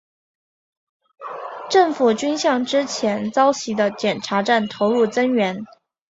[1.69, 5.63] 政府军向之前遭袭的检查站投入增援。